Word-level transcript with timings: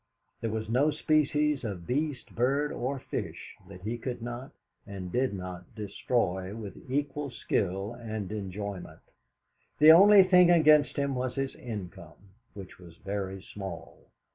There 0.39 0.49
was 0.49 0.67
no 0.67 0.89
species 0.89 1.63
of 1.63 1.85
beast, 1.85 2.33
bird, 2.33 2.71
or 2.71 2.97
fish, 2.97 3.55
that 3.67 3.81
he 3.81 3.99
could 3.99 4.19
not 4.19 4.49
and 4.87 5.11
did 5.11 5.31
not 5.35 5.75
destroy 5.75 6.55
with 6.55 6.89
equal 6.89 7.29
skill 7.29 7.93
and 7.93 8.31
enjoyment. 8.31 9.01
The 9.77 9.91
only 9.91 10.23
thing 10.23 10.49
against 10.49 10.95
him 10.97 11.13
was 11.13 11.35
his 11.35 11.53
income, 11.53 12.31
which 12.55 12.79
was 12.79 12.95
very 12.97 13.43
small. 13.43 14.07